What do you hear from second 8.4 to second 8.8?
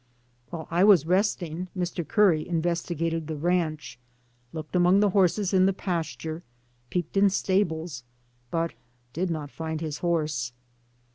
but